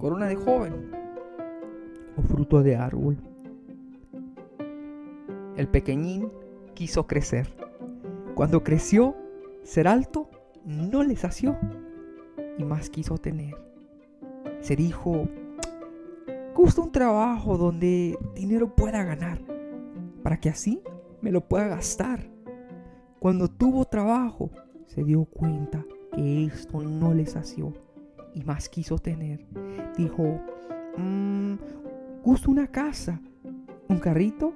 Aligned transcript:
corona 0.00 0.26
de 0.26 0.36
joven 0.36 0.90
o 2.16 2.22
fruto 2.22 2.62
de 2.62 2.74
árbol. 2.74 3.18
El 5.56 5.68
pequeñín 5.68 6.32
quiso 6.74 7.06
crecer. 7.06 7.54
Cuando 8.34 8.64
creció, 8.64 9.14
ser 9.62 9.86
alto 9.86 10.30
no 10.64 11.02
le 11.02 11.16
sació 11.16 11.58
y 12.56 12.64
más 12.64 12.88
quiso 12.88 13.18
tener. 13.18 13.54
Se 14.60 14.74
dijo, 14.74 15.28
gusta 16.54 16.80
un 16.80 16.92
trabajo 16.92 17.58
donde 17.58 18.18
dinero 18.34 18.74
pueda 18.74 19.04
ganar, 19.04 19.40
para 20.22 20.40
que 20.40 20.48
así 20.48 20.82
me 21.20 21.30
lo 21.30 21.46
pueda 21.46 21.68
gastar. 21.68 22.30
Cuando 23.18 23.48
tuvo 23.48 23.84
trabajo, 23.84 24.50
se 24.86 25.04
dio 25.04 25.26
cuenta 25.26 25.84
que 26.14 26.46
esto 26.46 26.82
no 26.82 27.12
le 27.12 27.26
sació 27.26 27.74
y 28.34 28.42
más 28.44 28.68
quiso 28.68 28.98
tener. 28.98 29.46
Dijo, 29.96 30.40
mmm, 30.96 31.54
gusto 32.22 32.50
una 32.50 32.66
casa, 32.66 33.20
un 33.88 33.98
carrito 33.98 34.54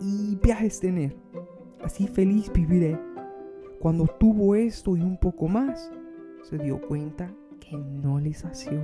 y 0.00 0.36
viajes 0.36 0.80
tener. 0.80 1.16
Así 1.82 2.06
feliz 2.06 2.50
viviré. 2.52 2.98
Cuando 3.78 4.06
tuvo 4.06 4.54
esto 4.54 4.96
y 4.96 5.00
un 5.00 5.16
poco 5.16 5.48
más, 5.48 5.90
se 6.42 6.58
dio 6.58 6.80
cuenta 6.80 7.32
que 7.58 7.76
no 7.76 8.18
le 8.18 8.34
sació 8.34 8.80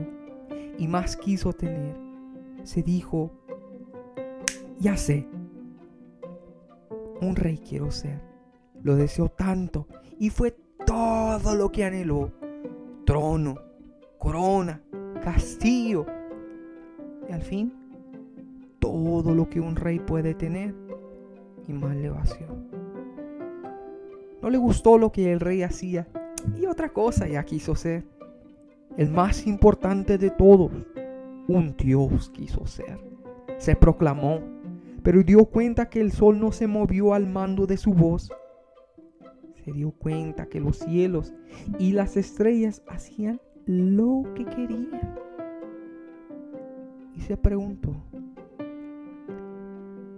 y 0.78 0.88
más 0.88 1.16
quiso 1.16 1.52
tener. 1.52 1.94
Se 2.62 2.82
dijo, 2.82 3.30
ya 4.78 4.96
sé, 4.96 5.26
un 7.20 7.36
rey 7.36 7.58
quiero 7.58 7.90
ser. 7.90 8.20
Lo 8.82 8.96
deseó 8.96 9.28
tanto 9.28 9.86
y 10.18 10.30
fue 10.30 10.56
todo 10.86 11.54
lo 11.54 11.70
que 11.70 11.84
anheló. 11.84 12.32
Trono, 13.04 13.56
corona, 14.18 14.82
castillo. 15.22 16.06
Y 17.28 17.32
al 17.32 17.42
fin, 17.42 17.72
todo 18.78 19.34
lo 19.34 19.48
que 19.48 19.60
un 19.60 19.76
rey 19.76 19.98
puede 19.98 20.34
tener 20.34 20.74
y 21.66 21.72
más 21.72 21.96
le 21.96 22.10
vació. 22.10 22.46
No 24.42 24.50
le 24.50 24.58
gustó 24.58 24.98
lo 24.98 25.10
que 25.10 25.32
el 25.32 25.40
rey 25.40 25.62
hacía 25.62 26.06
y 26.56 26.66
otra 26.66 26.90
cosa 26.90 27.26
ya 27.26 27.44
quiso 27.44 27.74
ser. 27.74 28.04
El 28.96 29.10
más 29.10 29.46
importante 29.46 30.18
de 30.18 30.30
todos, 30.30 30.70
un 31.48 31.74
dios 31.76 32.30
quiso 32.30 32.66
ser. 32.66 32.98
Se 33.58 33.76
proclamó, 33.76 34.40
pero 35.02 35.22
dio 35.22 35.44
cuenta 35.46 35.88
que 35.88 36.00
el 36.00 36.12
sol 36.12 36.38
no 36.38 36.52
se 36.52 36.66
movió 36.66 37.14
al 37.14 37.26
mando 37.26 37.66
de 37.66 37.76
su 37.76 37.92
voz. 37.92 38.30
Se 39.64 39.72
dio 39.72 39.90
cuenta 39.90 40.46
que 40.46 40.60
los 40.60 40.78
cielos 40.78 41.34
y 41.78 41.92
las 41.92 42.16
estrellas 42.16 42.82
hacían 42.86 43.40
lo 43.66 44.22
que 44.34 44.44
querían. 44.44 45.16
Y 47.16 47.20
se 47.20 47.36
preguntó, 47.36 47.94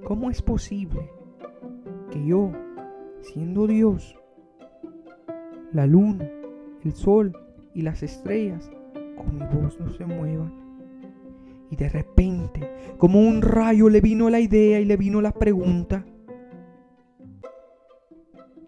¿cómo 0.04 0.30
es 0.30 0.42
posible 0.42 1.10
que 2.10 2.24
yo, 2.24 2.52
siendo 3.20 3.66
Dios, 3.66 4.16
la 5.72 5.86
luna, 5.86 6.28
el 6.84 6.92
sol 6.92 7.32
y 7.74 7.82
las 7.82 8.02
estrellas 8.02 8.70
con 9.16 9.34
mi 9.34 9.44
voz 9.46 9.80
no 9.80 9.90
se 9.92 10.04
muevan? 10.04 10.52
Y 11.70 11.76
de 11.76 11.88
repente, 11.88 12.70
como 12.98 13.20
un 13.20 13.42
rayo, 13.42 13.88
le 13.88 14.00
vino 14.00 14.28
la 14.30 14.40
idea 14.40 14.80
y 14.80 14.84
le 14.84 14.96
vino 14.96 15.20
la 15.20 15.32
pregunta. 15.32 16.04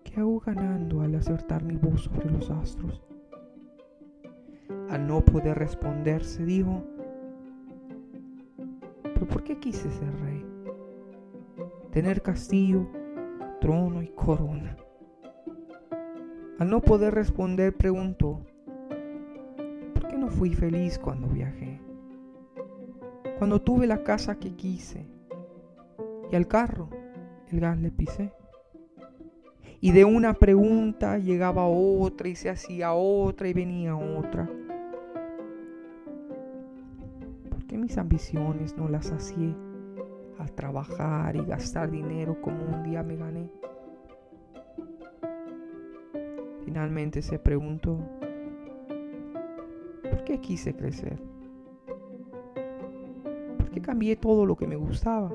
¿Qué 0.05 0.21
hago 0.21 0.41
ganando 0.41 1.03
al 1.03 1.15
acertar 1.15 1.65
mi 1.65 1.77
voz 1.77 2.05
sobre 2.05 2.31
los 2.31 2.51
astros? 2.51 3.03
Al 4.89 5.07
no 5.07 5.25
poder 5.25 5.59
responder, 5.59 6.25
se 6.25 6.45
dijo, 6.45 6.83
¿pero 9.03 9.27
por 9.27 9.45
qué 9.45 9.59
quise 9.59 9.91
ser 9.91 10.21
rey? 10.21 10.45
Tener 11.93 12.23
castillo, 12.23 12.87
trono 13.61 14.03
y 14.03 14.09
corona. 14.09 14.77
Al 16.59 16.69
no 16.69 16.81
poder 16.81 17.15
responder, 17.15 17.75
preguntó, 17.77 18.41
¿por 19.95 20.09
qué 20.09 20.17
no 20.19 20.29
fui 20.29 20.55
feliz 20.55 20.99
cuando 20.99 21.29
viajé? 21.29 21.81
Cuando 23.39 23.61
tuve 23.63 23.87
la 23.87 24.03
casa 24.03 24.39
que 24.39 24.55
quise 24.55 25.07
y 26.31 26.37
al 26.37 26.47
carro 26.47 26.91
el 27.51 27.61
gas 27.61 27.79
le 27.79 27.91
pisé. 27.91 28.33
Y 29.81 29.93
de 29.93 30.05
una 30.05 30.35
pregunta 30.35 31.19
llegaba 31.19 31.67
otra 31.67 32.29
y 32.29 32.37
se 32.37 32.51
hacía 32.51 32.93
otra 32.93 33.49
y 33.49 33.55
venía 33.55 33.97
otra. 33.97 34.49
Mis 37.91 37.99
ambiciones 37.99 38.77
no 38.77 38.89
las 38.89 39.11
hacía 39.11 39.53
al 40.39 40.53
trabajar 40.53 41.35
y 41.35 41.45
gastar 41.45 41.91
dinero 41.91 42.41
como 42.41 42.65
un 42.65 42.85
día 42.85 43.03
me 43.03 43.17
gané? 43.17 43.51
Finalmente 46.65 47.21
se 47.21 47.41
preguntó, 47.41 47.99
¿por 50.09 50.23
qué 50.23 50.39
quise 50.41 50.73
crecer? 50.73 51.21
¿Por 53.59 53.71
qué 53.71 53.83
cambié 53.83 54.15
todo 54.15 54.47
lo 54.47 54.55
que 54.55 54.69
me 54.69 54.77
gustaba 54.77 55.33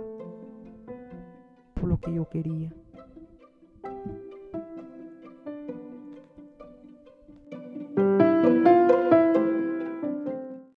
por 1.74 1.90
lo 1.90 2.00
que 2.00 2.14
yo 2.14 2.30
quería? 2.30 2.72